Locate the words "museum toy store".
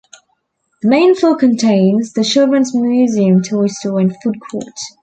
2.73-3.99